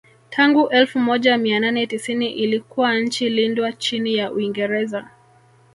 [0.29, 5.07] Tangu elfu moja mia nane tisini ilikuwa nchi lindwa chini ya Uingereza